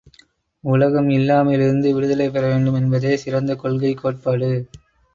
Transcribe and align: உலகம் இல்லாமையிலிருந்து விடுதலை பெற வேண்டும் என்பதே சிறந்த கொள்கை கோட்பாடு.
உலகம் 0.63 1.09
இல்லாமையிலிருந்து 1.09 1.93
விடுதலை 1.93 2.29
பெற 2.29 2.43
வேண்டும் 2.47 2.75
என்பதே 2.75 3.17
சிறந்த 3.17 3.55
கொள்கை 3.55 3.93
கோட்பாடு. 3.93 4.51